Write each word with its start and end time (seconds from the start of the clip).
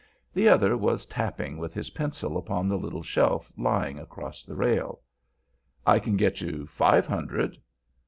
The 0.33 0.49
other 0.49 0.75
was 0.75 1.05
tapping 1.05 1.59
with 1.59 1.75
his 1.75 1.91
pencil 1.91 2.35
upon 2.35 2.67
the 2.67 2.75
little 2.75 3.03
shelf 3.03 3.53
lying 3.55 3.99
across 3.99 4.41
the 4.41 4.55
rail. 4.55 5.01
"I 5.85 5.99
can 5.99 6.17
get 6.17 6.41
you 6.41 6.65
five 6.65 7.05
hundred." 7.05 7.59